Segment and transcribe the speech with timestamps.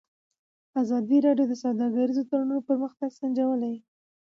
[0.81, 3.75] ازادي راډیو د سوداګریز تړونونه پرمختګ سنجولی.